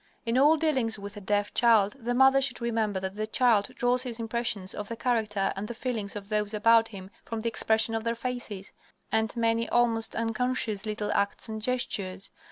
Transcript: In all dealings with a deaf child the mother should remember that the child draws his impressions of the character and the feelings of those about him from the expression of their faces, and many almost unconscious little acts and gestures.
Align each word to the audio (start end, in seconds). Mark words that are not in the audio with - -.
In 0.25 0.35
all 0.35 0.57
dealings 0.57 0.97
with 0.97 1.15
a 1.15 1.21
deaf 1.21 1.53
child 1.53 1.93
the 1.99 2.15
mother 2.15 2.41
should 2.41 2.59
remember 2.59 2.99
that 2.99 3.13
the 3.13 3.27
child 3.27 3.67
draws 3.75 4.01
his 4.01 4.19
impressions 4.19 4.73
of 4.73 4.89
the 4.89 4.95
character 4.95 5.53
and 5.55 5.67
the 5.67 5.75
feelings 5.75 6.15
of 6.15 6.27
those 6.29 6.55
about 6.55 6.87
him 6.87 7.11
from 7.23 7.41
the 7.41 7.49
expression 7.49 7.93
of 7.93 8.03
their 8.03 8.15
faces, 8.15 8.73
and 9.11 9.37
many 9.37 9.69
almost 9.69 10.15
unconscious 10.15 10.87
little 10.87 11.11
acts 11.11 11.47
and 11.47 11.61
gestures. 11.61 12.31